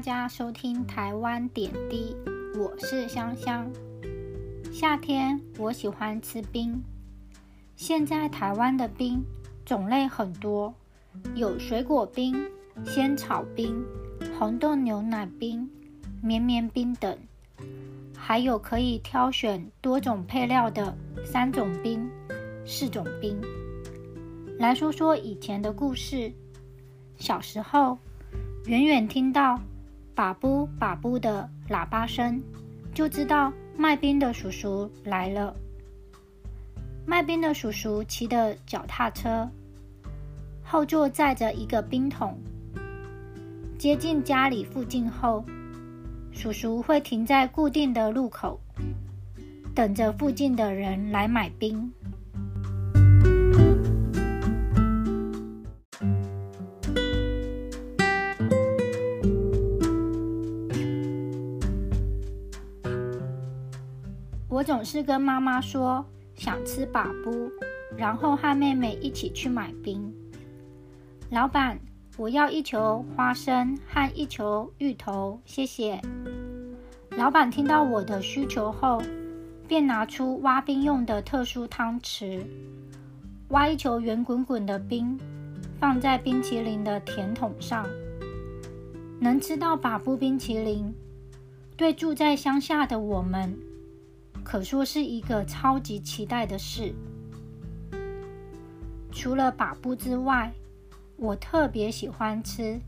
[0.00, 2.16] 大家收听台湾点滴，
[2.58, 3.70] 我是香香。
[4.72, 6.82] 夏天我喜欢吃冰。
[7.76, 9.22] 现在台湾的冰
[9.62, 10.74] 种类很多，
[11.34, 12.34] 有水果冰、
[12.82, 13.84] 仙草冰、
[14.38, 15.68] 红豆牛奶冰、
[16.22, 17.18] 绵绵冰等，
[18.16, 20.96] 还有可以挑选多种配料的
[21.26, 22.10] 三种冰、
[22.64, 23.38] 四种冰。
[24.58, 26.32] 来说说以前的故事。
[27.18, 27.98] 小时候，
[28.64, 29.60] 远远听到
[30.14, 32.42] “把布把布”的喇叭声，
[32.92, 35.54] 就知道卖冰的叔叔来了。
[37.06, 39.48] 卖冰的叔叔骑的脚踏车，
[40.62, 42.38] 后座载着一个冰桶。
[43.78, 45.44] 接近家里附近后，
[46.32, 48.60] 叔叔会停在固定的路口，
[49.74, 51.90] 等着附近的人来买冰。
[64.60, 66.04] 我总是跟妈妈说。
[66.34, 67.50] 想吃把布，
[67.96, 70.12] 然后和妹妹一起去买冰。
[71.30, 71.78] 老板，
[72.18, 75.98] 我要一球花生和一球芋头，谢谢。
[77.10, 79.02] 老板听到我的需求后，
[79.66, 82.42] 便拿出挖冰用的特殊汤匙，
[83.48, 85.18] 挖一球圆滚滚的冰，
[85.78, 87.86] 放在冰淇淋的甜筒上。
[89.18, 90.94] 能吃到把布冰淇淋，
[91.78, 93.58] 对住在乡下的我们。
[94.44, 96.94] 可说是一个超级期待的事。
[99.12, 100.52] 除了把布之外，
[101.16, 102.80] 我特别喜欢吃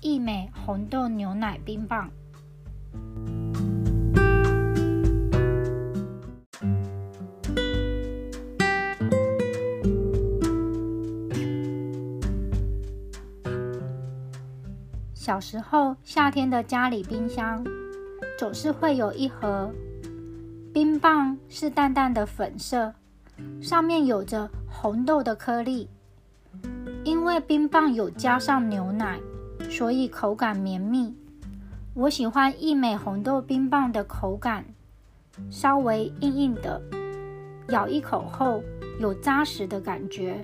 [0.00, 2.10] 益美红豆牛奶冰棒。
[15.14, 17.64] 小时候，夏天的家里冰箱
[18.38, 19.70] 总是会有一盒。
[20.72, 22.94] 冰棒是淡淡的粉色，
[23.60, 25.86] 上面有着红豆的颗粒。
[27.04, 29.20] 因为冰棒有加上牛奶，
[29.68, 31.14] 所以口感绵密。
[31.92, 34.64] 我喜欢一美红豆冰棒的口感，
[35.50, 36.80] 稍微硬硬的，
[37.68, 38.62] 咬一口后
[38.98, 40.42] 有扎实的感觉。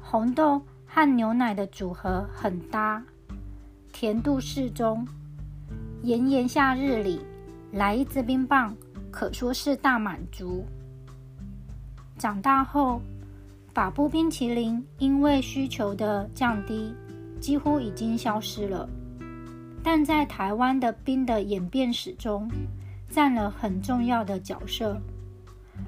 [0.00, 3.04] 红豆和牛奶的组合很搭，
[3.92, 5.06] 甜度适中。
[6.02, 7.20] 炎炎夏日里，
[7.70, 8.76] 来一支冰棒。
[9.16, 10.62] 可说是大满足。
[12.18, 13.00] 长大后，
[13.72, 16.94] 法布冰淇淋因为需求的降低，
[17.40, 18.86] 几乎已经消失了。
[19.82, 22.46] 但在台湾的冰的演变史中，
[23.08, 25.00] 占了很重要的角色。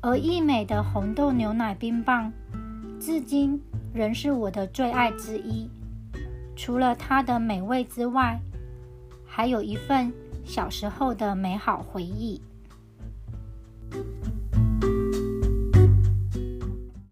[0.00, 2.32] 而益美的红豆牛奶冰棒，
[2.98, 3.60] 至今
[3.92, 5.68] 仍是我的最爱之一。
[6.56, 8.40] 除了它的美味之外，
[9.26, 10.10] 还有一份
[10.42, 12.40] 小时候的美好回忆。